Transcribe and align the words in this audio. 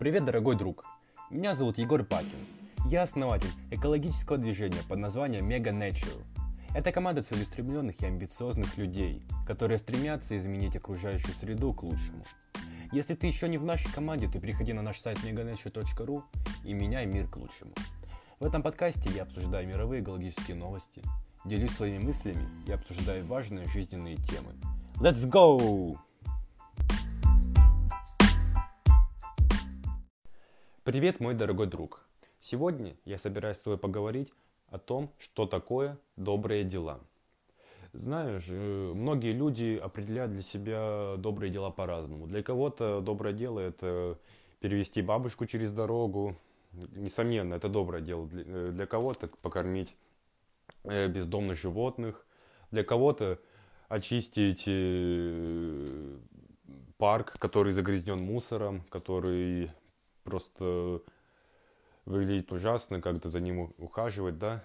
Привет, 0.00 0.24
дорогой 0.24 0.56
друг! 0.56 0.86
Меня 1.28 1.54
зовут 1.54 1.76
Егор 1.76 2.02
Пакин. 2.02 2.46
Я 2.86 3.02
основатель 3.02 3.50
экологического 3.70 4.38
движения 4.38 4.80
под 4.88 4.98
названием 4.98 5.46
Mega 5.46 5.78
Nature. 5.78 6.24
Это 6.74 6.90
команда 6.90 7.22
целеустремленных 7.22 8.00
и 8.00 8.06
амбициозных 8.06 8.78
людей, 8.78 9.22
которые 9.46 9.76
стремятся 9.76 10.38
изменить 10.38 10.74
окружающую 10.74 11.34
среду 11.34 11.74
к 11.74 11.82
лучшему. 11.82 12.24
Если 12.92 13.14
ты 13.14 13.26
еще 13.26 13.46
не 13.46 13.58
в 13.58 13.66
нашей 13.66 13.92
команде, 13.92 14.26
то 14.26 14.38
приходи 14.40 14.72
на 14.72 14.80
наш 14.80 14.98
сайт 14.98 15.18
meganature.ru 15.18 16.22
и 16.64 16.72
меняй 16.72 17.04
мир 17.04 17.28
к 17.28 17.36
лучшему. 17.36 17.74
В 18.38 18.46
этом 18.46 18.62
подкасте 18.62 19.10
я 19.14 19.24
обсуждаю 19.24 19.68
мировые 19.68 20.02
экологические 20.02 20.56
новости, 20.56 21.02
делюсь 21.44 21.72
своими 21.72 22.02
мыслями 22.02 22.48
и 22.66 22.72
обсуждаю 22.72 23.26
важные 23.26 23.68
жизненные 23.68 24.16
темы. 24.16 24.54
Let's 24.98 25.28
go! 25.30 25.98
Привет, 30.82 31.20
мой 31.20 31.34
дорогой 31.34 31.66
друг! 31.66 32.08
Сегодня 32.40 32.96
я 33.04 33.18
собираюсь 33.18 33.58
с 33.58 33.60
тобой 33.60 33.76
поговорить 33.76 34.32
о 34.68 34.78
том, 34.78 35.12
что 35.18 35.44
такое 35.44 35.98
добрые 36.16 36.64
дела. 36.64 37.00
Знаешь, 37.92 38.46
э, 38.48 38.92
многие 38.94 39.34
люди 39.34 39.76
определяют 39.76 40.32
для 40.32 40.40
себя 40.40 41.16
добрые 41.18 41.52
дела 41.52 41.68
по-разному. 41.70 42.26
Для 42.26 42.42
кого-то 42.42 43.02
доброе 43.02 43.34
дело– 43.34 43.60
это 43.60 44.18
перевести 44.60 45.02
бабушку 45.02 45.44
через 45.44 45.70
дорогу. 45.70 46.34
Несомненно, 46.72 47.52
это 47.52 47.68
доброе 47.68 48.00
дело. 48.00 48.26
Для, 48.26 48.84
э, 48.84 48.86
кого-то 48.86 49.28
покормить 49.42 49.94
э, 50.84 51.08
бездомных 51.08 51.58
животных. 51.58 52.24
Для 52.70 52.84
кого-то 52.84 53.38
очистить 53.90 54.64
парк, 56.96 57.36
который 57.38 57.74
загрязнен 57.74 58.24
мусором, 58.24 58.80
который 58.88 59.70
просто 60.30 61.02
выглядит 62.06 62.52
ужасно, 62.52 63.00
как-то 63.00 63.28
за 63.28 63.40
ним 63.40 63.74
ухаживать, 63.78 64.38
да. 64.38 64.64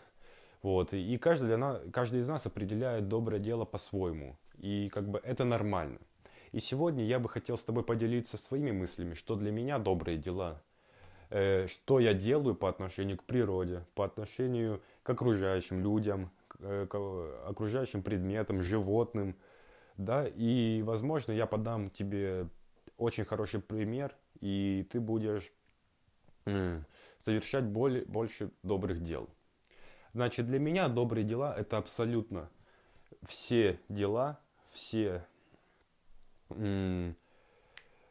Вот. 0.62 0.94
И 0.94 1.18
каждый, 1.18 1.48
для 1.48 1.58
нас, 1.58 1.82
каждый 1.92 2.22
из 2.22 2.28
нас 2.28 2.46
определяет 2.46 3.08
доброе 3.08 3.40
дело 3.40 3.66
по-своему. 3.66 4.38
И 4.58 4.90
как 4.90 5.08
бы 5.08 5.20
это 5.24 5.44
нормально. 5.44 6.00
И 6.52 6.60
сегодня 6.60 7.04
я 7.04 7.20
бы 7.20 7.30
хотел 7.30 7.58
с 7.58 7.64
тобой 7.64 7.84
поделиться 7.84 8.38
своими 8.38 8.72
мыслями, 8.72 9.14
что 9.14 9.36
для 9.36 9.52
меня 9.52 9.78
добрые 9.78 10.18
дела. 10.18 10.62
Э, 11.30 11.68
что 11.68 12.00
я 12.00 12.14
делаю 12.14 12.56
по 12.56 12.70
отношению 12.70 13.18
к 13.18 13.24
природе, 13.24 13.84
по 13.94 14.06
отношению 14.06 14.82
к 15.04 15.10
окружающим 15.10 15.82
людям, 15.82 16.32
к, 16.48 16.58
э, 16.60 16.88
к 16.90 16.96
окружающим 17.48 18.04
предметам, 18.04 18.62
животным. 18.62 19.36
Да? 19.98 20.26
И, 20.28 20.82
возможно, 20.84 21.32
я 21.32 21.46
подам 21.46 21.90
тебе 21.90 22.48
очень 22.98 23.26
хороший 23.26 23.62
пример, 23.62 24.16
и 24.40 24.88
ты 24.92 25.00
будешь 25.00 25.52
совершать 27.18 27.66
более, 27.66 28.06
больше 28.06 28.52
добрых 28.64 29.02
дел. 29.04 29.30
Значит, 30.14 30.48
для 30.48 30.60
меня 30.60 30.88
добрые 30.88 31.26
дела 31.26 31.54
это 31.58 31.78
абсолютно 31.78 32.50
все 33.28 33.80
дела, 33.90 34.40
все 34.72 35.26
э, 36.50 37.14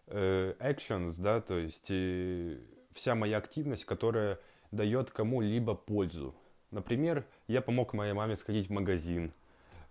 actions, 0.08 1.14
да, 1.18 1.40
то 1.40 1.58
есть 1.58 1.90
э, 1.90 2.58
вся 2.92 3.14
моя 3.14 3.38
активность, 3.38 3.84
которая 3.84 4.38
дает 4.70 5.10
кому-либо 5.10 5.74
пользу. 5.74 6.34
Например, 6.70 7.24
я 7.46 7.62
помог 7.62 7.92
моей 7.92 8.12
маме 8.12 8.36
сходить 8.36 8.68
в 8.68 8.72
магазин, 8.72 9.32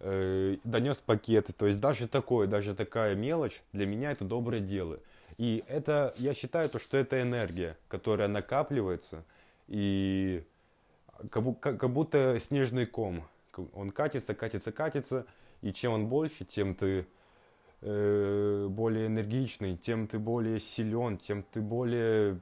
э, 0.03 0.57
донес 0.63 0.97
пакеты, 0.97 1.53
то 1.53 1.65
есть 1.65 1.79
даже 1.79 2.07
такое, 2.07 2.47
даже 2.47 2.75
такая 2.75 3.15
мелочь 3.15 3.61
для 3.71 3.85
меня 3.85 4.11
это 4.11 4.25
доброе 4.25 4.59
дело. 4.59 4.99
И 5.37 5.63
это, 5.67 6.13
я 6.17 6.33
считаю, 6.33 6.69
то, 6.69 6.77
что 6.77 6.97
это 6.97 7.21
энергия, 7.21 7.77
которая 7.87 8.27
накапливается, 8.27 9.23
и 9.67 10.43
как, 11.31 11.59
как 11.59 11.89
будто 11.89 12.37
снежный 12.39 12.85
ком. 12.85 13.23
Он 13.73 13.91
катится, 13.91 14.33
катится, 14.33 14.71
катится, 14.71 15.25
и 15.61 15.71
чем 15.71 15.93
он 15.93 16.07
больше, 16.07 16.43
тем 16.45 16.75
ты 16.75 17.05
э, 17.81 18.67
более 18.69 19.07
энергичный, 19.07 19.77
тем 19.77 20.07
ты 20.07 20.19
более 20.19 20.59
силен, 20.59 21.17
тем 21.17 21.43
ты 21.43 21.61
более 21.61 22.39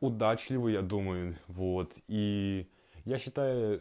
удачливый, 0.00 0.74
я 0.74 0.82
думаю. 0.82 1.36
Вот. 1.48 1.92
И 2.08 2.68
я 3.04 3.18
считаю, 3.18 3.80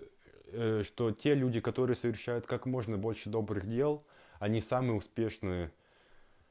что 0.83 1.11
те 1.11 1.33
люди, 1.33 1.59
которые 1.59 1.95
совершают 1.95 2.45
как 2.45 2.65
можно 2.65 2.97
больше 2.97 3.29
добрых 3.29 3.67
дел, 3.67 4.05
они 4.39 4.61
самые 4.61 4.95
успешные 4.97 5.71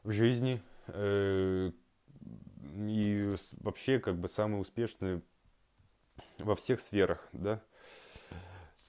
в 0.03 0.13
жизни, 0.13 0.61
Э, 0.89 1.71
и 2.87 3.35
вообще 3.61 3.99
как 3.99 4.19
бы 4.19 4.29
самые 4.29 4.61
успешные 4.61 5.21
во 6.39 6.55
всех 6.55 6.81
сферах, 6.81 7.29
да. 7.33 7.63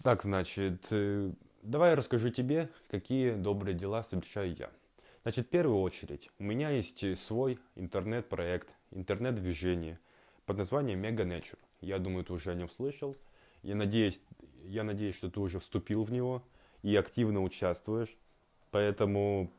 Так, 0.03 0.23
значит, 0.23 0.85
э, 0.91 1.31
давай 1.61 1.91
я 1.91 1.95
расскажу 1.95 2.29
тебе, 2.29 2.69
какие 2.89 3.31
добрые 3.31 3.75
дела 3.75 4.03
совершаю 4.03 4.55
я. 4.55 4.69
Значит, 5.23 5.47
в 5.47 5.49
первую 5.49 5.79
очередь, 5.79 6.29
у 6.39 6.43
меня 6.43 6.69
есть 6.69 7.17
свой 7.19 7.59
интернет-проект, 7.75 8.69
интернет-движение 8.91 9.99
под 10.45 10.57
названием 10.57 11.01
Mega 11.01 11.25
Nature. 11.25 11.59
Я 11.79 11.99
думаю, 11.99 12.25
ты 12.25 12.33
уже 12.33 12.51
о 12.51 12.55
нем 12.55 12.69
слышал. 12.69 13.15
Я 13.61 13.75
надеюсь, 13.75 14.19
я 14.63 14.83
надеюсь, 14.83 15.15
что 15.15 15.29
ты 15.29 15.39
уже 15.39 15.59
вступил 15.59 16.03
в 16.03 16.11
него 16.11 16.43
и 16.81 16.95
активно 16.95 17.41
участвуешь. 17.41 18.15
Поэтому, 18.71 19.51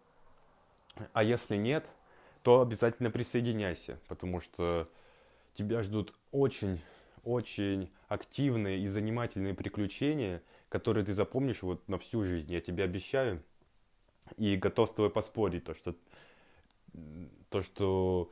а 1.12 1.22
если 1.22 1.56
нет, 1.56 1.86
то 2.42 2.60
обязательно 2.60 3.10
присоединяйся, 3.10 3.98
потому 4.08 4.40
что 4.40 4.88
тебя 5.54 5.82
ждут 5.82 6.14
очень, 6.32 6.80
очень 7.22 7.90
активные 8.08 8.80
и 8.80 8.88
занимательные 8.88 9.54
приключения, 9.54 10.42
которые 10.68 11.04
ты 11.04 11.12
запомнишь 11.12 11.62
вот 11.62 11.88
на 11.88 11.98
всю 11.98 12.22
жизнь. 12.24 12.52
Я 12.52 12.60
тебе 12.60 12.84
обещаю 12.84 13.42
и 14.36 14.56
готов 14.56 14.88
с 14.88 14.92
тобой 14.92 15.10
поспорить, 15.10 15.64
то, 15.64 15.74
что, 15.74 15.94
то, 17.50 17.62
что 17.62 18.30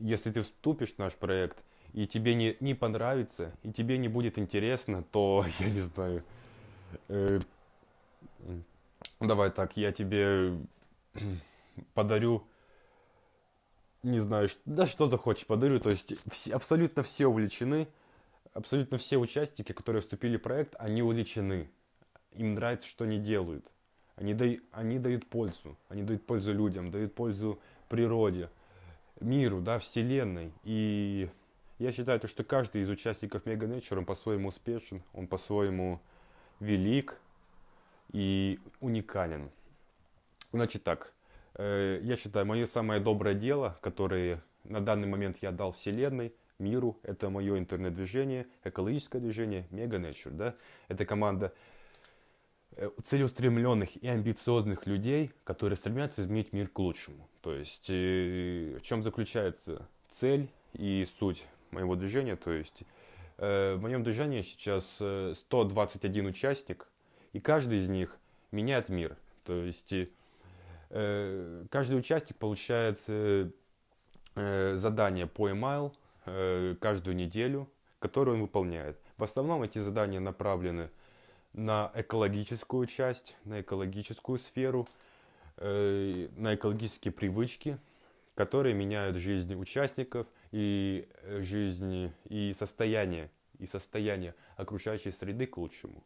если 0.00 0.30
ты 0.30 0.42
вступишь 0.42 0.94
в 0.94 0.98
наш 0.98 1.14
проект, 1.14 1.58
и 1.92 2.06
тебе 2.06 2.34
не, 2.34 2.56
не 2.60 2.74
понравится, 2.74 3.52
и 3.62 3.72
тебе 3.72 3.98
не 3.98 4.08
будет 4.08 4.38
интересно, 4.38 5.02
то, 5.02 5.44
я 5.58 5.70
не 5.70 5.80
знаю, 5.80 6.24
э, 7.08 7.40
давай 9.20 9.50
так, 9.50 9.76
я 9.76 9.92
тебе 9.92 10.58
подарю 11.94 12.44
не 14.02 14.20
знаю, 14.20 14.48
да 14.64 14.86
что 14.86 15.06
захочешь 15.06 15.46
подарю. 15.46 15.80
То 15.80 15.90
есть 15.90 16.14
все, 16.30 16.54
абсолютно 16.54 17.02
все 17.02 17.26
увлечены, 17.26 17.88
абсолютно 18.52 18.98
все 18.98 19.18
участники, 19.18 19.72
которые 19.72 20.02
вступили 20.02 20.36
в 20.36 20.42
проект, 20.42 20.74
они 20.78 21.02
увлечены. 21.02 21.68
Им 22.32 22.54
нравится, 22.54 22.88
что 22.88 23.04
они 23.04 23.18
делают. 23.18 23.66
Они, 24.16 24.34
дай, 24.34 24.60
они 24.72 24.98
дают 24.98 25.26
пользу. 25.26 25.76
Они 25.88 26.02
дают 26.02 26.26
пользу 26.26 26.52
людям, 26.52 26.90
дают 26.90 27.14
пользу 27.14 27.58
природе, 27.88 28.50
миру, 29.20 29.60
да, 29.60 29.78
вселенной. 29.78 30.52
И 30.64 31.28
я 31.78 31.92
считаю, 31.92 32.20
что 32.26 32.44
каждый 32.44 32.82
из 32.82 32.88
участников 32.88 33.44
Mega 33.44 33.68
Nature, 33.68 33.98
он 33.98 34.04
по-своему 34.04 34.48
успешен, 34.48 35.02
он 35.12 35.26
по-своему 35.26 36.00
велик 36.60 37.18
и 38.12 38.58
уникален. 38.80 39.50
Значит 40.52 40.82
так, 40.82 41.12
Э, 41.58 41.98
я 42.02 42.16
считаю, 42.16 42.46
мое 42.46 42.66
самое 42.66 43.00
доброе 43.00 43.34
дело, 43.34 43.76
которое 43.82 44.42
на 44.64 44.80
данный 44.80 45.08
момент 45.08 45.38
я 45.42 45.50
дал 45.50 45.72
Вселенной, 45.72 46.32
миру, 46.58 46.98
это 47.02 47.30
мое 47.30 47.58
интернет-движение, 47.58 48.46
экологическое 48.64 49.20
движение 49.20 49.66
Mega 49.70 50.00
Nature. 50.00 50.30
Да? 50.30 50.54
Это 50.86 51.04
команда 51.04 51.52
э, 52.72 52.90
целеустремленных 53.02 53.96
и 53.96 54.06
амбициозных 54.06 54.86
людей, 54.86 55.32
которые 55.44 55.76
стремятся 55.76 56.22
изменить 56.22 56.52
мир 56.52 56.68
к 56.68 56.78
лучшему. 56.78 57.28
То 57.40 57.52
есть 57.52 57.90
э, 57.90 58.78
в 58.78 58.82
чем 58.82 59.02
заключается 59.02 59.88
цель 60.08 60.48
и 60.74 61.06
суть 61.18 61.44
моего 61.70 61.96
движения. 61.96 62.36
То 62.36 62.52
есть 62.52 62.82
в 63.36 63.78
моем 63.78 64.02
движении 64.02 64.42
сейчас 64.42 64.94
121 64.94 66.26
участник, 66.26 66.88
и 67.32 67.40
каждый 67.40 67.78
из 67.78 67.88
них 67.88 68.18
меняет 68.50 68.88
мир. 68.88 69.16
То 69.44 69.62
есть 69.62 69.92
Э, 70.90 71.64
каждый 71.70 71.98
участник 71.98 72.36
получает 72.36 73.00
э, 73.08 73.50
э, 74.34 74.74
задание 74.76 75.26
по 75.26 75.48
email 75.48 75.92
каждую 76.80 77.16
неделю, 77.16 77.70
которое 78.00 78.32
он 78.32 78.42
выполняет. 78.42 78.98
В 79.16 79.24
основном 79.24 79.62
эти 79.62 79.78
задания 79.78 80.20
направлены 80.20 80.90
на 81.54 81.90
экологическую 81.94 82.86
часть, 82.86 83.34
на 83.46 83.62
экологическую 83.62 84.38
сферу, 84.38 84.86
на 85.56 86.54
экологические 86.54 87.12
привычки, 87.12 87.78
которые 88.38 88.74
меняют 88.74 89.16
жизнь 89.16 89.54
участников 89.54 90.26
и 90.52 91.08
жизнь 91.40 92.12
и 92.28 92.52
состояние 92.52 93.30
и 93.58 93.66
состояние 93.66 94.34
окружающей 94.56 95.10
среды 95.10 95.46
к 95.46 95.56
лучшему. 95.56 96.04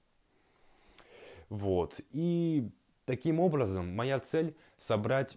Вот. 1.50 2.00
И 2.12 2.70
Таким 3.04 3.40
образом, 3.40 3.94
моя 3.94 4.20
цель 4.20 4.54
собрать 4.78 5.36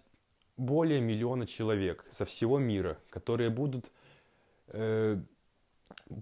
более 0.56 1.00
миллиона 1.00 1.46
человек 1.46 2.04
со 2.12 2.24
всего 2.24 2.58
мира, 2.58 2.96
которые 3.10 3.50
будут 3.50 3.90
э, 4.68 5.18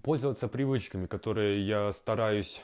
пользоваться 0.03 0.47
привычками, 0.47 1.05
которые 1.05 1.65
я 1.65 1.91
стараюсь 1.91 2.61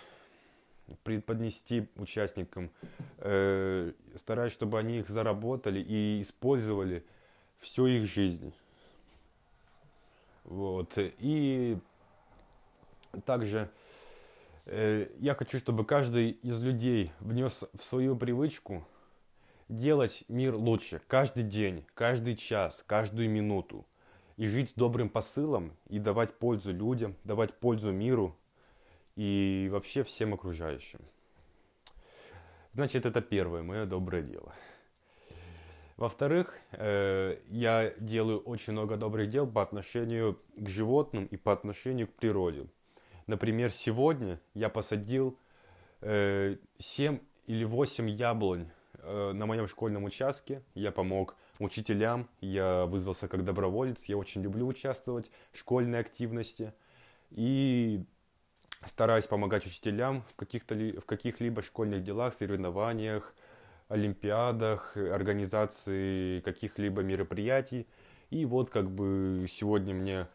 преподнести 1.04 1.90
участникам, 1.96 2.72
э, 3.20 3.94
стараюсь, 4.16 4.52
чтобы 4.52 4.80
они 4.80 5.00
их 5.00 5.10
заработали 5.10 5.80
и 5.80 6.24
использовали 6.24 7.06
всю 7.62 7.88
их 7.88 8.06
жизнь. 8.06 8.54
Вот. 10.44 10.94
И 10.98 11.78
также 13.26 13.70
э, 14.66 15.08
я 15.20 15.36
хочу, 15.36 15.60
чтобы 15.60 15.86
каждый 15.86 16.32
из 16.32 16.60
людей 16.62 17.12
внес 17.20 17.64
в 17.78 17.84
свою 17.84 18.16
привычку 18.16 18.86
делать 19.70 20.24
мир 20.28 20.56
лучше 20.56 21.02
каждый 21.08 21.44
день, 21.44 21.86
каждый 21.94 22.36
час, 22.36 22.84
каждую 22.86 23.30
минуту. 23.30 23.86
И 24.38 24.48
жить 24.48 24.72
с 24.72 24.74
добрым 24.74 25.10
посылом, 25.10 25.72
и 25.88 26.00
давать 26.00 26.34
пользу 26.34 26.74
людям, 26.74 27.16
давать 27.24 27.54
пользу 27.54 27.92
миру 27.92 28.36
и 29.16 29.70
вообще 29.72 30.04
всем 30.04 30.34
окружающим. 30.34 31.00
Значит, 32.74 33.06
это 33.06 33.22
первое 33.22 33.62
мое 33.62 33.86
доброе 33.86 34.24
дело. 34.24 34.54
Во-вторых, 36.02 36.56
э, 36.72 37.38
я 37.52 37.94
делаю 38.00 38.40
очень 38.40 38.74
много 38.74 38.98
добрых 38.98 39.28
дел 39.28 39.46
по 39.46 39.62
отношению 39.62 40.40
к 40.58 40.68
животным 40.68 41.26
и 41.26 41.38
по 41.38 41.54
отношению 41.54 42.08
к 42.08 42.14
природе. 42.14 42.66
Например, 43.28 43.72
сегодня 43.72 44.40
я 44.56 44.70
посадил 44.70 45.38
э, 46.02 46.58
7 46.80 47.20
или 47.46 47.64
8 47.64 48.10
яблонь 48.10 48.72
э, 48.96 49.32
на 49.34 49.46
моем 49.46 49.68
школьном 49.68 50.06
участке. 50.06 50.64
Я 50.74 50.92
помог 50.92 51.36
учителям, 51.60 52.28
я 52.40 52.88
вызвался 52.88 53.28
как 53.28 53.46
доброволец, 53.46 54.06
я 54.06 54.18
очень 54.18 54.42
люблю 54.42 54.66
участвовать 54.66 55.30
в 55.52 55.60
школьной 55.60 56.00
активности. 56.00 56.74
И 57.30 58.04
стараюсь 58.88 59.26
помогать 59.26 59.68
учителям 59.68 60.24
в, 60.32 60.36
каких-то 60.36 60.74
в 60.74 61.06
каких-либо 61.06 61.62
школьных 61.62 62.04
делах, 62.04 62.34
соревнованиях, 62.34 63.36
олимпиадах, 63.92 64.96
организации 64.96 66.40
каких-либо 66.40 67.02
мероприятий. 67.02 67.86
И 68.30 68.46
вот 68.46 68.70
как 68.70 68.90
бы 68.90 69.46
сегодня 69.48 69.94
мне 69.94 70.28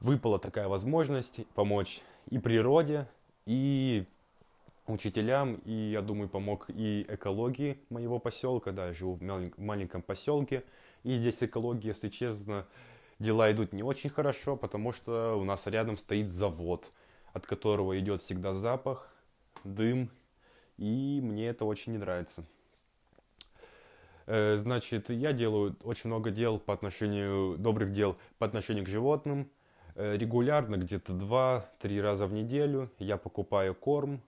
выпала 0.00 0.38
такая 0.38 0.68
возможность 0.68 1.46
помочь 1.54 2.00
и 2.30 2.38
природе, 2.38 3.06
и 3.46 4.06
учителям, 4.86 5.54
и, 5.64 5.72
я 5.72 6.02
думаю, 6.02 6.28
помог 6.28 6.66
и 6.68 7.06
экологии 7.08 7.78
моего 7.88 8.18
поселка, 8.18 8.72
да, 8.72 8.88
я 8.88 8.92
живу 8.92 9.14
в 9.14 9.22
маленьком 9.58 10.02
поселке, 10.02 10.64
и 11.04 11.16
здесь 11.16 11.42
экология, 11.42 11.88
если 11.88 12.08
честно, 12.08 12.66
дела 13.18 13.50
идут 13.52 13.72
не 13.72 13.82
очень 13.82 14.10
хорошо, 14.10 14.56
потому 14.56 14.92
что 14.92 15.38
у 15.38 15.44
нас 15.44 15.66
рядом 15.66 15.96
стоит 15.96 16.28
завод, 16.28 16.90
от 17.32 17.46
которого 17.46 17.98
идет 17.98 18.20
всегда 18.20 18.52
запах, 18.52 19.08
дым, 19.64 20.10
и 20.78 21.20
мне 21.22 21.48
это 21.48 21.64
очень 21.64 21.92
не 21.92 21.98
нравится. 21.98 22.44
Э, 24.32 24.56
значит, 24.56 25.10
я 25.10 25.34
делаю 25.34 25.76
очень 25.82 26.08
много 26.08 26.30
дел 26.30 26.58
по 26.58 26.72
отношению, 26.72 27.58
добрых 27.58 27.92
дел 27.92 28.16
по 28.38 28.46
отношению 28.46 28.86
к 28.86 28.88
животным. 28.88 29.50
Э, 29.94 30.16
регулярно, 30.16 30.76
где-то 30.76 31.12
2-3 31.12 32.00
раза 32.00 32.26
в 32.26 32.32
неделю 32.32 32.90
я 32.98 33.18
покупаю 33.18 33.74
корм, 33.74 34.22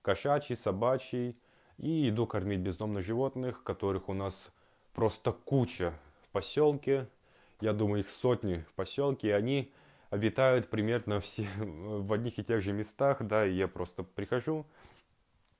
кошачий, 0.00 0.56
собачий, 0.56 1.38
и 1.76 2.08
иду 2.08 2.26
кормить 2.26 2.60
бездомных 2.60 3.04
животных, 3.04 3.62
которых 3.62 4.08
у 4.08 4.14
нас 4.14 4.50
просто 4.94 5.32
куча 5.32 5.92
в 6.22 6.30
поселке. 6.30 7.06
Я 7.60 7.74
думаю, 7.74 8.00
их 8.00 8.08
сотни 8.08 8.64
в 8.66 8.72
поселке, 8.72 9.28
и 9.28 9.32
они 9.32 9.70
обитают 10.08 10.70
примерно 10.70 11.20
все 11.20 11.46
в 11.58 12.10
одних 12.14 12.38
и 12.38 12.42
тех 12.42 12.62
же 12.62 12.72
местах, 12.72 13.18
да, 13.20 13.44
и 13.44 13.52
я 13.52 13.68
просто 13.68 14.04
прихожу, 14.04 14.64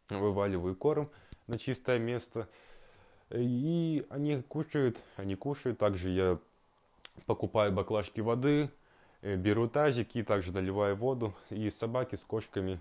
вываливаю 0.08 0.75
корм 0.75 1.11
на 1.46 1.58
чистое 1.58 1.99
место– 1.99 2.49
и 3.31 4.05
они 4.11 4.43
кушают, 4.43 5.00
они 5.17 5.37
кушают. 5.37 5.79
Также 5.79 6.11
я 6.11 6.38
покупаю 7.27 7.73
баклажки 7.73 8.21
воды, 8.21 8.71
э, 9.23 9.37
беру 9.37 9.69
тазики, 9.69 10.23
также 10.23 10.53
наливаю 10.53 10.97
воду. 10.97 11.35
И 11.50 11.71
собаки 11.71 12.17
с 12.17 12.21
кошками, 12.21 12.81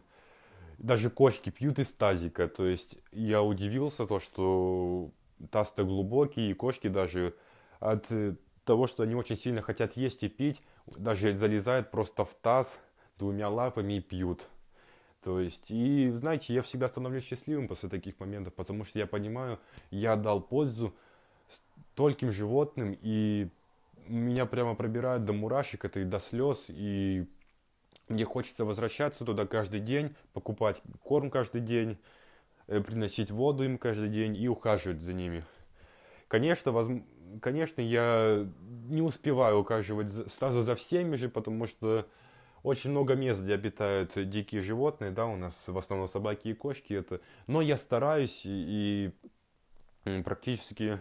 даже 0.78 1.10
кошки 1.10 1.50
пьют 1.50 1.80
из 1.80 1.92
тазика. 1.92 2.48
То 2.48 2.66
есть 2.66 2.98
я 3.12 3.44
удивился, 3.44 4.06
то, 4.08 4.20
что 4.20 5.12
таз-то 5.52 5.84
глубокий, 5.84 6.50
и 6.50 6.54
кошки 6.54 6.88
даже 6.88 7.36
от 7.80 8.12
э, 8.12 8.36
того, 8.66 8.88
что 8.88 9.04
они 9.04 9.16
очень 9.16 9.38
сильно 9.38 9.62
хотят 9.62 9.94
есть 9.98 10.24
и 10.24 10.30
пить, 10.30 10.62
даже 10.86 11.36
залезают 11.36 11.92
просто 11.92 12.26
в 12.26 12.34
таз 12.34 12.82
двумя 13.18 13.50
лапами 13.50 13.94
и 13.94 14.02
пьют. 14.02 14.48
То 15.24 15.40
есть, 15.40 15.70
и 15.70 16.10
знаете, 16.12 16.54
я 16.54 16.62
всегда 16.62 16.88
становлюсь 16.88 17.26
счастливым 17.26 17.68
после 17.68 17.90
таких 17.90 18.20
моментов, 18.20 18.54
потому 18.54 18.86
что 18.86 19.00
я 19.00 19.06
понимаю, 19.06 19.60
я 19.92 20.16
дал 20.16 20.42
пользу 20.42 20.96
стольким 21.94 22.32
животным, 22.32 22.98
и 23.02 23.50
меня 24.08 24.46
прямо 24.46 24.76
пробирает 24.76 25.26
до 25.26 25.34
мурашек, 25.34 25.84
это 25.84 26.00
и 26.00 26.06
до 26.06 26.20
слез, 26.20 26.66
и 26.70 27.28
мне 28.08 28.26
хочется 28.26 28.64
возвращаться 28.64 29.26
туда 29.26 29.46
каждый 29.46 29.82
день, 29.82 30.16
покупать 30.34 30.82
корм 31.04 31.30
каждый 31.30 31.62
день, 31.62 31.98
э, 32.68 32.80
приносить 32.80 33.30
воду 33.30 33.64
им 33.66 33.78
каждый 33.78 34.10
день 34.10 34.38
и 34.38 34.48
ухаживать 34.48 35.02
за 35.02 35.14
ними. 35.14 35.44
Конечно, 36.28 36.72
воз... 36.72 36.90
конечно, 37.42 37.82
я 37.82 38.48
не 38.88 39.02
успеваю 39.02 39.60
ухаживать 39.60 40.12
сразу 40.32 40.62
за 40.62 40.76
всеми 40.76 41.16
же, 41.16 41.28
потому 41.28 41.68
что 41.68 42.08
очень 42.64 42.92
много 42.92 43.16
мест, 43.16 43.42
где 43.42 43.54
обитают 43.54 44.12
дикие 44.30 44.62
животные, 44.62 45.12
да, 45.12 45.26
у 45.26 45.36
нас 45.36 45.68
в 45.68 45.78
основном 45.78 46.08
собаки 46.08 46.50
и 46.50 46.54
кошки 46.54 46.94
это. 46.94 47.22
Но 47.48 47.62
я 47.62 47.78
стараюсь 47.78 48.42
и, 48.44 49.12
и 50.06 50.22
практически, 50.24 51.00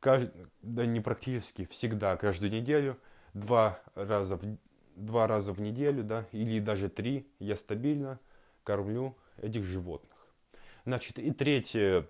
кажд... 0.00 0.30
да 0.62 0.86
не 0.86 1.00
практически, 1.00 1.64
всегда, 1.66 2.16
каждую 2.16 2.52
неделю, 2.52 2.98
два 3.32 3.80
раза 3.94 4.36
в, 4.36 4.58
два 4.96 5.26
раза 5.26 5.52
в 5.52 5.60
неделю, 5.60 6.04
да, 6.04 6.26
или 6.32 6.60
даже 6.60 6.88
три, 6.88 7.26
я 7.38 7.56
стабильно 7.56 8.18
кормлю 8.62 9.16
этих 9.38 9.64
животных. 9.64 10.10
Значит, 10.84 11.18
и 11.18 11.30
третье, 11.30 12.06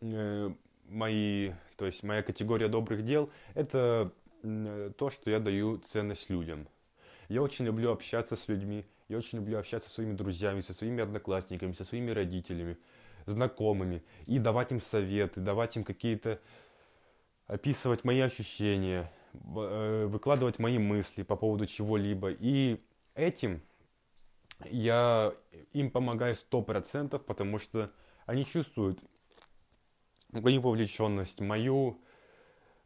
э, 0.00 0.50
мои, 0.86 1.52
то 1.76 1.84
есть 1.84 2.02
моя 2.02 2.22
категория 2.22 2.68
добрых 2.68 3.04
дел, 3.04 3.30
это 3.54 4.12
то, 4.98 5.08
что 5.08 5.30
я 5.30 5.40
даю 5.40 5.78
ценность 5.78 6.28
людям– 6.28 6.68
я 7.28 7.42
очень 7.42 7.64
люблю 7.64 7.90
общаться 7.90 8.36
с 8.36 8.48
людьми, 8.48 8.84
я 9.08 9.18
очень 9.18 9.38
люблю 9.38 9.58
общаться 9.58 9.88
со 9.88 9.96
своими 9.96 10.14
друзьями, 10.14 10.60
со 10.60 10.74
своими 10.74 11.02
одноклассниками, 11.02 11.72
со 11.72 11.84
своими 11.84 12.10
родителями, 12.10 12.76
знакомыми, 13.26 14.02
и 14.26 14.38
давать 14.38 14.72
им 14.72 14.80
советы, 14.80 15.40
давать 15.40 15.76
им 15.76 15.84
какие-то, 15.84 16.40
описывать 17.46 18.04
мои 18.04 18.20
ощущения, 18.20 19.10
э, 19.34 20.06
выкладывать 20.06 20.58
мои 20.58 20.78
мысли 20.78 21.22
по 21.22 21.36
поводу 21.36 21.66
чего-либо. 21.66 22.30
И 22.30 22.80
этим 23.14 23.62
я 24.64 25.34
им 25.72 25.90
помогаю 25.90 26.34
сто 26.34 26.62
процентов, 26.62 27.24
потому 27.24 27.58
что 27.58 27.90
они 28.26 28.44
чувствуют 28.44 29.00
мою 30.32 30.60
вовлеченность, 30.60 31.40
мою 31.40 32.00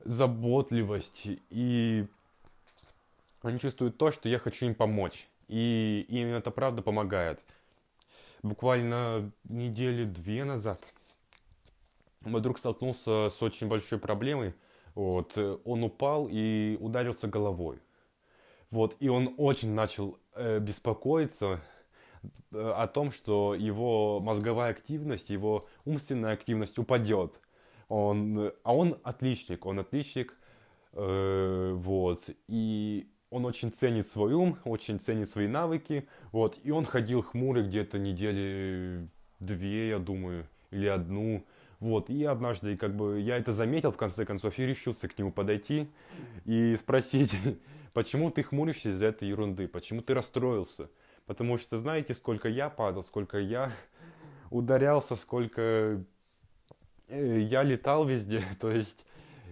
заботливость 0.04 1.26
и 1.50 2.06
они 3.42 3.58
чувствуют 3.58 3.98
то, 3.98 4.10
что 4.10 4.28
я 4.28 4.38
хочу 4.38 4.66
им 4.66 4.74
помочь. 4.74 5.28
И 5.48 6.04
им 6.08 6.28
это 6.28 6.50
правда 6.50 6.82
помогает. 6.82 7.40
Буквально 8.42 9.32
недели 9.44 10.04
две 10.04 10.44
назад 10.44 10.84
мой 12.22 12.40
друг 12.40 12.58
столкнулся 12.58 13.28
с 13.28 13.42
очень 13.42 13.68
большой 13.68 13.98
проблемой. 13.98 14.54
Вот, 14.94 15.38
он 15.64 15.84
упал 15.84 16.28
и 16.30 16.76
ударился 16.80 17.28
головой. 17.28 17.78
Вот, 18.70 18.96
и 19.00 19.08
он 19.08 19.34
очень 19.38 19.72
начал 19.72 20.18
э, 20.34 20.58
беспокоиться 20.58 21.60
э, 22.52 22.72
о 22.76 22.86
том, 22.86 23.12
что 23.12 23.54
его 23.54 24.20
мозговая 24.20 24.72
активность, 24.72 25.30
его 25.30 25.66
умственная 25.84 26.32
активность 26.32 26.78
упадет. 26.78 27.40
Он, 27.88 28.52
а 28.64 28.74
он 28.74 28.98
отличник, 29.04 29.64
он 29.64 29.78
отличник, 29.78 30.36
э, 30.92 31.72
вот, 31.74 32.28
и 32.48 33.08
он 33.30 33.44
очень 33.44 33.72
ценит 33.72 34.06
свой 34.06 34.32
ум, 34.32 34.58
очень 34.64 34.98
ценит 34.98 35.30
свои 35.30 35.46
навыки, 35.46 36.08
вот, 36.32 36.58
и 36.62 36.70
он 36.70 36.84
ходил 36.84 37.22
хмурый 37.22 37.64
где-то 37.64 37.98
недели 37.98 39.08
две, 39.38 39.90
я 39.90 39.98
думаю, 39.98 40.46
или 40.70 40.86
одну, 40.86 41.44
вот, 41.80 42.10
и 42.10 42.24
однажды, 42.24 42.76
как 42.76 42.96
бы, 42.96 43.20
я 43.20 43.36
это 43.36 43.52
заметил, 43.52 43.92
в 43.92 43.96
конце 43.96 44.24
концов, 44.24 44.58
и 44.58 44.66
решился 44.66 45.08
к 45.08 45.18
нему 45.18 45.30
подойти 45.30 45.88
и 46.44 46.76
спросить, 46.76 47.32
почему 47.92 48.30
ты 48.30 48.42
хмуришься 48.42 48.90
из-за 48.90 49.06
этой 49.06 49.28
ерунды, 49.28 49.68
почему 49.68 50.00
ты 50.00 50.14
расстроился, 50.14 50.88
потому 51.26 51.58
что 51.58 51.76
знаете, 51.76 52.14
сколько 52.14 52.48
я 52.48 52.70
падал, 52.70 53.02
сколько 53.02 53.38
я 53.38 53.72
ударялся, 54.50 55.16
сколько 55.16 56.02
э, 57.08 57.40
я 57.40 57.62
летал 57.62 58.06
везде, 58.06 58.42
то 58.60 58.70
есть 58.70 59.04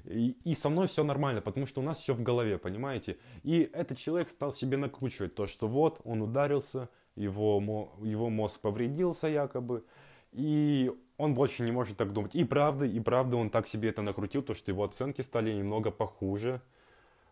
И, 0.06 0.54
со 0.54 0.68
мной 0.68 0.86
все 0.86 1.02
нормально, 1.02 1.40
потому 1.40 1.66
что 1.66 1.80
у 1.80 1.84
нас 1.84 1.98
все 1.98 2.14
в 2.14 2.22
голове, 2.22 2.58
понимаете? 2.58 3.18
И 3.42 3.68
этот 3.72 3.98
человек 3.98 4.30
стал 4.30 4.52
себе 4.52 4.76
накручивать 4.76 5.34
то, 5.34 5.46
что 5.46 5.66
вот 5.66 6.00
он 6.04 6.22
ударился, 6.22 6.88
его, 7.16 7.92
его 8.02 8.30
мозг 8.30 8.60
повредился 8.60 9.26
якобы, 9.26 9.84
и 10.32 10.92
он 11.16 11.34
больше 11.34 11.62
не 11.64 11.72
может 11.72 11.96
так 11.96 12.12
думать. 12.12 12.34
И 12.34 12.44
правда, 12.44 12.84
и 12.84 13.00
правда 13.00 13.36
он 13.36 13.50
так 13.50 13.66
себе 13.66 13.88
это 13.88 14.02
накрутил, 14.02 14.42
то, 14.42 14.54
что 14.54 14.70
его 14.70 14.84
оценки 14.84 15.22
стали 15.22 15.52
немного 15.52 15.90
похуже. 15.90 16.60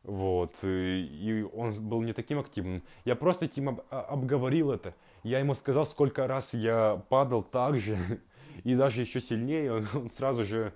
Вот, 0.03 0.53
и 0.63 1.47
он 1.55 1.73
был 1.89 2.03
не 2.03 2.13
таким 2.13 2.39
активным. 2.39 2.83
Я 3.07 3.17
просто 3.17 3.49
с 3.49 3.57
ним 3.57 3.81
а, 3.89 4.03
обговорил 4.03 4.71
это. 4.71 4.95
Я 5.23 5.39
ему 5.39 5.55
сказал, 5.55 5.87
сколько 5.87 6.27
раз 6.27 6.53
я 6.53 7.03
падал 7.09 7.43
так 7.43 7.79
же, 7.79 8.21
и 8.65 8.75
даже 8.75 9.01
еще 9.01 9.21
сильнее. 9.21 9.73
Он 9.73 10.11
сразу 10.11 10.45
же 10.45 10.75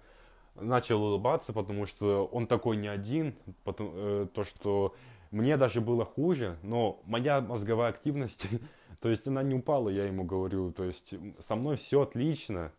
начал 0.61 1.03
улыбаться, 1.03 1.53
потому 1.53 1.87
что 1.87 2.27
он 2.27 2.47
такой 2.47 2.77
не 2.77 2.89
один. 2.89 3.35
Потому, 3.65 3.91
э, 3.95 4.27
то, 4.33 4.45
что 4.45 4.95
мне 5.31 5.57
даже 5.57 5.81
было 5.81 6.05
хуже, 6.05 6.59
но 6.63 7.01
моя 7.05 7.41
мозговая 7.41 7.91
активность, 7.91 8.47
то 9.01 9.09
есть 9.09 9.27
она 9.29 9.43
не 9.43 9.55
упала, 9.55 9.89
я 9.89 10.05
ему 10.05 10.25
говорю. 10.25 10.73
То 10.73 10.85
есть 10.85 11.15
со 11.39 11.57
мной 11.57 11.77
все 11.77 12.03
отлично. 12.03 12.73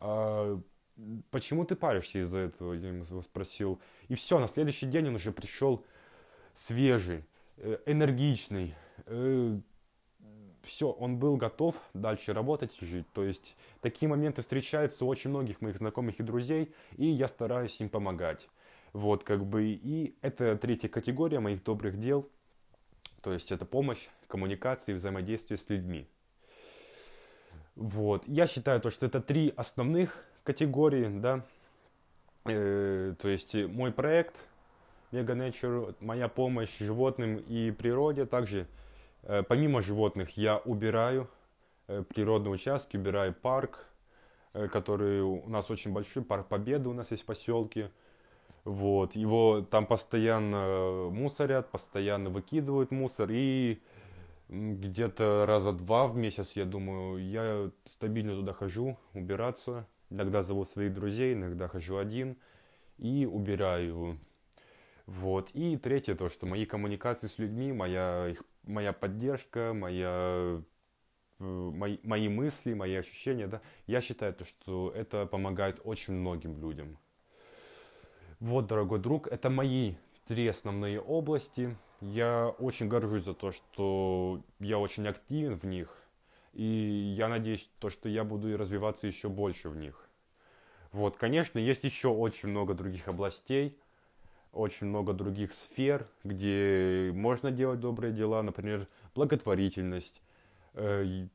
А 0.00 0.60
почему 1.30 1.64
ты 1.64 1.76
паришься 1.76 2.20
из-за 2.20 2.38
этого? 2.38 2.72
Я 2.72 2.88
ему 2.88 3.04
спросил. 3.22 3.80
И 4.08 4.14
все, 4.14 4.38
на 4.38 4.48
следующий 4.48 4.86
день 4.86 5.08
он 5.08 5.16
уже 5.16 5.32
пришел 5.32 5.84
свежий, 6.54 7.24
э, 7.56 7.78
энергичный. 7.86 8.74
Э, 9.06 9.58
все, 10.68 10.90
он 10.90 11.18
был 11.18 11.36
готов 11.36 11.74
дальше 11.94 12.32
работать 12.32 12.72
жить. 12.80 13.06
То 13.12 13.24
есть 13.24 13.56
такие 13.80 14.08
моменты 14.08 14.42
встречаются 14.42 15.04
у 15.04 15.08
очень 15.08 15.30
многих 15.30 15.60
моих 15.60 15.78
знакомых 15.78 16.20
и 16.20 16.22
друзей, 16.22 16.72
и 16.96 17.06
я 17.06 17.26
стараюсь 17.26 17.80
им 17.80 17.88
помогать. 17.88 18.48
Вот, 18.92 19.24
как 19.24 19.44
бы, 19.44 19.64
и 19.64 20.14
это 20.22 20.56
третья 20.56 20.88
категория 20.88 21.40
моих 21.40 21.64
добрых 21.64 21.98
дел. 21.98 22.28
То 23.22 23.32
есть 23.32 23.50
это 23.50 23.66
помощь, 23.66 24.08
коммуникации, 24.28 24.92
взаимодействие 24.92 25.58
с 25.58 25.68
людьми. 25.68 26.06
Вот. 27.74 28.26
Я 28.26 28.46
считаю, 28.46 28.80
то, 28.80 28.90
что 28.90 29.06
это 29.06 29.20
три 29.20 29.52
основных 29.56 30.24
категории, 30.44 31.08
да. 31.08 31.44
Э, 32.44 33.14
то 33.20 33.28
есть 33.28 33.54
мой 33.54 33.92
проект 33.92 34.36
Mega 35.12 35.36
Nature, 35.36 35.94
моя 36.00 36.28
помощь 36.28 36.76
животным 36.78 37.36
и 37.36 37.70
природе. 37.70 38.26
Также, 38.26 38.66
помимо 39.22 39.82
животных, 39.82 40.36
я 40.36 40.58
убираю 40.58 41.28
э, 41.86 42.02
природные 42.08 42.52
участки, 42.52 42.96
убираю 42.96 43.34
парк, 43.34 43.86
э, 44.52 44.68
который 44.68 45.22
у 45.22 45.48
нас 45.48 45.70
очень 45.70 45.92
большой, 45.92 46.22
парк 46.24 46.48
Победы 46.48 46.88
у 46.88 46.94
нас 46.94 47.10
есть 47.10 47.22
в 47.22 47.26
поселке. 47.26 47.90
Вот, 48.64 49.16
его 49.16 49.62
там 49.62 49.86
постоянно 49.86 51.08
мусорят, 51.10 51.70
постоянно 51.70 52.28
выкидывают 52.28 52.90
мусор 52.90 53.30
и 53.30 53.80
где-то 54.48 55.44
раза 55.46 55.72
два 55.72 56.06
в 56.06 56.16
месяц, 56.16 56.52
я 56.52 56.64
думаю, 56.64 57.18
я 57.18 57.70
стабильно 57.86 58.34
туда 58.34 58.52
хожу, 58.52 58.98
убираться. 59.14 59.86
Иногда 60.10 60.42
зову 60.42 60.64
своих 60.64 60.94
друзей, 60.94 61.34
иногда 61.34 61.68
хожу 61.68 61.98
один 61.98 62.36
и 62.96 63.26
убираю. 63.26 64.18
Вот. 65.06 65.50
И 65.52 65.76
третье, 65.76 66.14
то, 66.14 66.28
что 66.28 66.46
мои 66.46 66.64
коммуникации 66.64 67.26
с 67.26 67.38
людьми, 67.38 67.72
моя, 67.72 68.28
их, 68.28 68.42
моя 68.68 68.92
поддержка, 68.92 69.72
моя, 69.74 70.62
э, 71.40 71.40
мои, 71.40 71.98
мои 72.04 72.28
мысли, 72.28 72.74
мои 72.74 72.94
ощущения, 72.94 73.48
да, 73.48 73.60
я 73.86 74.00
считаю, 74.00 74.34
то, 74.34 74.44
что 74.44 74.92
это 74.94 75.26
помогает 75.26 75.80
очень 75.84 76.14
многим 76.14 76.60
людям. 76.60 76.96
Вот, 78.38 78.66
дорогой 78.66 79.00
друг, 79.00 79.26
это 79.26 79.50
мои 79.50 79.94
три 80.26 80.46
основные 80.46 81.00
области– 81.00 81.76
я 82.00 82.54
очень 82.58 82.88
горжусь 82.88 83.24
за 83.24 83.34
то, 83.34 83.50
что 83.50 84.42
я 84.60 84.78
очень 84.78 85.06
активен 85.08 85.56
в 85.56 85.64
них. 85.64 85.96
И 86.52 86.64
я 86.64 87.28
надеюсь, 87.28 87.68
то, 87.78 87.90
что 87.90 88.08
я 88.08 88.24
буду 88.24 88.56
развиваться 88.56 89.06
еще 89.06 89.28
больше 89.28 89.68
в 89.68 89.76
них. 89.76 90.08
Вот, 90.92 91.16
конечно, 91.16 91.58
есть 91.58 91.84
еще 91.84 92.08
очень 92.08 92.48
много 92.48 92.74
других 92.74 93.08
областей, 93.08 93.78
очень 94.52 94.86
много 94.86 95.12
других 95.12 95.52
сфер, 95.52 96.06
где 96.24 97.10
можно 97.14 97.50
делать 97.50 97.80
добрые 97.80 98.12
дела, 98.12 98.42
например, 98.42 98.88
благотворительность, 99.14 100.20
э, 100.74 101.26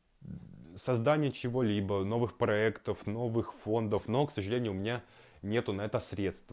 создание 0.75 1.32
чего-либо, 1.32 2.03
новых 2.03 2.38
проектов, 2.38 3.05
новых 3.05 3.53
фондов, 3.53 4.08
но, 4.08 4.25
к 4.25 4.32
сожалению, 4.32 4.72
у 4.72 4.75
меня 4.75 5.03
нету 5.41 5.74
на 5.74 5.84
это 5.84 6.00
средств. 6.00 6.51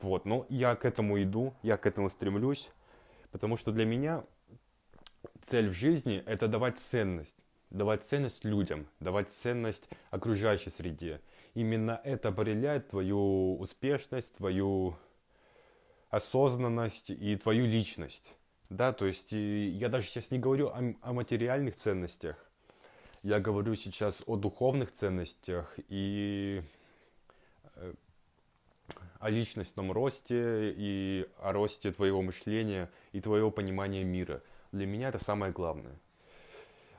Вот, 0.00 0.24
но 0.24 0.46
я 0.48 0.74
к 0.74 0.84
этому 0.84 1.22
иду, 1.22 1.54
я 1.62 1.76
к 1.76 1.86
этому 1.86 2.10
стремлюсь. 2.10 2.70
Потому 3.30 3.56
что 3.56 3.72
для 3.72 3.84
меня 3.84 4.24
цель 5.42 5.70
в 5.70 5.72
жизни– 5.72 6.22
это 6.26 6.48
давать 6.48 6.78
ценность. 6.78 7.36
Давать 7.70 8.04
ценность 8.04 8.44
людям, 8.44 8.86
давать 9.00 9.30
ценность 9.30 9.88
окружающей 10.10 10.70
среде. 10.70 11.22
Именно 11.54 12.00
это 12.04 12.28
определяет 12.28 12.88
твою 12.88 13.58
успешность, 13.58 14.34
твою 14.36 14.96
осознанность 16.12 17.08
и 17.08 17.36
твою 17.36 17.66
личность. 17.66 18.28
Да, 18.68 18.92
то 18.92 19.06
есть 19.06 19.32
я 19.32 19.88
даже 19.88 20.06
сейчас 20.06 20.30
не 20.30 20.38
говорю 20.38 20.68
о, 20.68 20.94
о 21.00 21.12
материальных 21.12 21.74
ценностях. 21.74 22.36
Я 23.22 23.40
говорю 23.40 23.74
сейчас 23.74 24.22
о 24.26 24.36
духовных 24.36 24.92
ценностях 24.92 25.74
и 25.88 26.62
э, 27.76 27.94
о 29.20 29.30
личностном 29.30 29.90
росте 29.90 30.74
и 30.76 31.26
о 31.38 31.52
росте 31.52 31.92
твоего 31.92 32.20
мышления 32.20 32.90
и 33.12 33.20
твоего 33.20 33.50
понимания 33.50 34.04
мира. 34.04 34.42
Для 34.70 34.86
меня 34.86 35.08
это 35.08 35.18
самое 35.18 35.50
главное. 35.50 35.96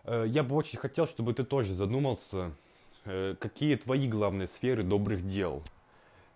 Э, 0.05 0.25
я 0.27 0.43
бы 0.43 0.55
очень 0.55 0.79
хотел, 0.79 1.05
чтобы 1.05 1.35
ты 1.35 1.43
тоже 1.43 1.75
задумался, 1.75 2.51
э, 3.05 3.35
какие 3.39 3.75
твои 3.75 4.07
главные 4.07 4.47
сферы 4.47 4.81
добрых 4.81 5.23
дел. 5.25 5.61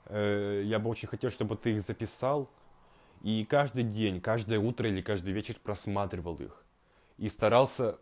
Я 0.10 0.80
бы 0.80 0.90
очень 0.90 1.10
хотел, 1.10 1.30
чтобы 1.30 1.58
ты 1.58 1.72
их 1.72 1.82
записал 1.82 2.50
и 3.24 3.46
каждый 3.46 3.84
день, 3.84 4.22
каждое 4.22 4.60
утро 4.60 4.90
или 4.90 5.02
каждый 5.02 5.34
вечер 5.34 5.56
просматривал 5.62 6.36
их. 6.36 6.64
И 7.18 7.30
старался 7.30 7.98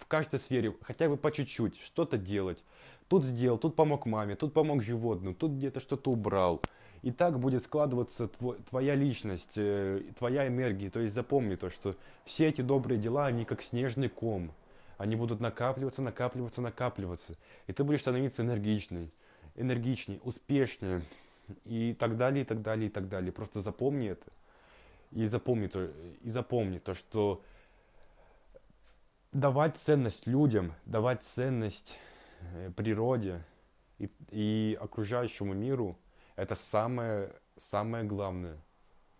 в 0.00 0.06
каждой 0.06 0.38
сфере 0.38 0.74
хотя 0.82 1.08
бы 1.08 1.16
по 1.16 1.30
чуть-чуть 1.32 1.80
что-то 1.80 2.16
делать. 2.16 2.62
Тут 3.08 3.24
сделал, 3.24 3.58
тут 3.58 3.76
помог 3.76 4.06
маме, 4.06 4.36
тут 4.36 4.52
помог 4.52 4.82
животным, 4.82 5.34
тут 5.34 5.52
где-то 5.52 5.80
что-то 5.80 6.10
убрал– 6.10 6.60
и 7.06 7.12
так 7.12 7.38
будет 7.38 7.62
складываться 7.62 8.26
твой, 8.26 8.58
твоя 8.68 8.96
личность, 8.96 9.52
э, 9.56 10.02
твоя 10.18 10.48
энергия. 10.48 10.90
То 10.90 10.98
есть 10.98 11.14
запомни 11.14 11.54
то, 11.54 11.70
что 11.70 11.94
все 12.24 12.48
эти 12.48 12.62
добрые 12.62 12.98
дела, 12.98 13.26
они 13.26 13.44
как 13.44 13.62
снежный 13.62 14.08
ком. 14.08 14.50
Они 14.98 15.14
будут 15.14 15.38
накапливаться, 15.38 16.02
накапливаться, 16.02 16.62
накапливаться. 16.62 17.34
И 17.68 17.72
ты 17.72 17.84
будешь 17.84 18.00
становиться 18.00 18.42
энергичной, 18.42 19.12
энергичней, 19.54 20.20
успешнее. 20.24 21.02
И 21.64 21.94
так 21.94 22.16
далее, 22.16 22.42
и 22.42 22.44
так 22.44 22.62
далее, 22.62 22.88
и 22.88 22.90
так 22.90 23.08
далее. 23.08 23.32
Просто 23.32 23.60
запомни 23.60 24.08
это. 24.08 24.26
И 25.12 25.26
запомни 25.26 25.68
то, 25.68 25.90
и 26.22 26.30
запомни 26.30 26.78
то 26.78 26.94
что 26.94 27.42
давать 29.32 29.76
ценность 29.76 30.26
людям, 30.26 30.74
давать 30.84 31.22
ценность 31.22 31.98
э, 32.40 32.70
природе 32.76 33.42
и, 33.98 34.10
и 34.30 34.78
окружающему 34.80 35.54
миру– 35.54 35.96
это 36.36 36.54
самое, 36.54 37.32
самое 37.56 38.04
главное. 38.04 38.58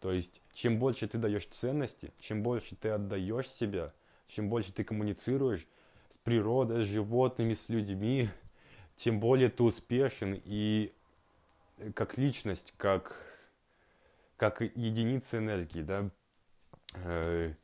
То 0.00 0.12
есть, 0.12 0.40
чем 0.52 0.78
больше 0.78 1.09
ты 1.09 1.18
даешь 1.18 1.47
ценности, 1.47 2.12
чем 2.21 2.42
больше 2.42 2.76
ты 2.76 2.90
отдаешь 2.90 3.49
себя, 3.49 3.92
чем 4.28 4.49
больше 4.49 4.73
ты 4.73 4.85
коммуницируешь 4.85 5.66
с 6.11 6.18
природой, 6.18 6.85
с 6.85 6.88
животными, 6.88 7.54
с 7.54 7.68
людьми, 7.68 8.28
тем 8.97 9.21
более 9.21 9.49
ты 9.49 9.62
успешен 9.62 10.40
и 10.45 10.92
как 11.95 12.18
личность, 12.18 12.73
как, 12.76 13.16
как 14.37 14.61
единица 14.61 15.38
энергии, 15.38 15.83
да. 15.83 16.11
Э, 17.04 17.54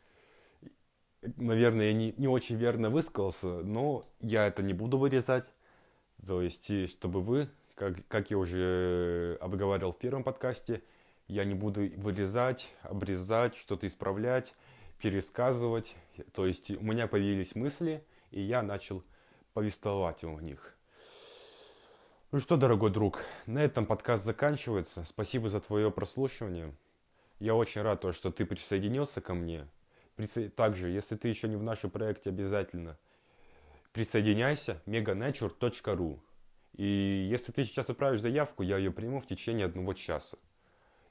наверное, 1.37 1.87
я 1.87 1.92
не, 1.92 2.14
не 2.16 2.28
очень 2.28 2.57
верно 2.57 2.90
высказался, 2.90 3.62
но 3.62 4.04
я 4.21 4.47
это 4.47 4.62
не 4.62 4.73
буду 4.73 4.99
вырезать. 4.99 5.50
То 6.26 6.42
есть, 6.42 6.90
чтобы 6.90 7.21
вы 7.21 7.49
как, 7.75 8.07
как 8.09 8.31
я 8.31 8.38
уже 8.38 9.38
обговаривал 9.40 9.92
в 9.92 9.99
первом 9.99 10.25
подкасте, 10.25 10.83
я 11.26 11.45
не 11.45 11.54
буду 11.54 11.88
вырезать, 11.97 12.75
обрезать, 12.83 13.57
что-то 13.57 13.87
исправлять, 13.87 14.54
пересказывать. 15.00 15.97
То 16.33 16.47
есть 16.47 16.71
у 16.71 16.83
меня 16.83 17.07
появились 17.07 17.54
мысли, 17.54 18.04
и 18.31 18.40
я 18.40 18.62
начал 18.62 19.02
повествовать 19.52 20.23
в 20.23 20.40
них. 20.42 20.76
Ну 22.33 22.39
что, 22.39 22.57
дорогой 22.57 22.91
друг, 22.91 23.23
на 23.45 23.62
этом 23.62 23.85
подкаст 23.85 24.25
заканчивается. 24.25 25.05
Спасибо 25.05 25.51
за 25.51 25.61
твое 25.61 25.91
прослушивание. 25.91 26.75
Я 27.41 27.55
очень 27.55 27.83
рад, 27.83 28.01
то, 28.01 28.12
что 28.12 28.31
ты 28.31 28.47
присоединился 28.47 29.21
ко 29.21 29.35
мне. 29.35 29.69
Также, 30.57 30.89
если 30.89 31.15
ты 31.15 31.29
еще 31.29 31.47
не 31.47 31.57
в 31.57 31.62
нашем 31.62 31.91
проекте, 31.91 32.31
обязательно 32.31 32.97
присоединяйся 33.93 34.81
meganature.ru 34.87 36.21
и 36.73 37.29
если 37.31 37.53
ты 37.53 37.67
сейчас 37.67 37.91
отправишь 37.91 38.23
заявку, 38.23 38.62
я 38.62 38.79
ее 38.79 38.93
приму 38.93 39.21
в 39.21 39.27
течение 39.27 39.67
одного 39.67 39.93
часа. 39.93 40.39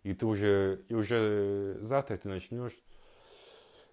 И 0.01 0.15
ты 0.15 0.25
уже, 0.25 0.81
и 0.89 0.95
уже 0.95 1.77
завтра 1.81 2.17
ты 2.17 2.29
начнешь 2.29 2.73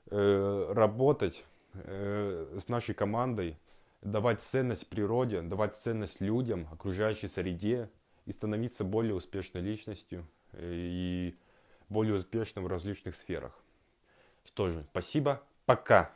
э, 0.06 0.72
работать 0.72 1.44
э, 1.74 2.56
с 2.58 2.68
нашей 2.68 2.94
командой, 2.94 3.58
давать 4.02 4.40
ценность 4.40 4.88
природе, 4.88 5.42
давать 5.42 5.76
ценность 5.76 6.20
людям, 6.20 6.68
окружающей 6.72 7.28
среде 7.28 7.90
и 8.26 8.32
становиться 8.32 8.84
более 8.84 9.14
успешной 9.14 9.62
личностью 9.62 10.26
э, 10.52 10.72
и 10.72 11.38
более 11.88 12.14
успешным 12.14 12.64
в 12.64 12.68
различных 12.68 13.16
сферах. 13.16 13.58
Что 14.44 14.68
же, 14.68 14.84
спасибо, 14.90 15.42
пока. 15.66 16.10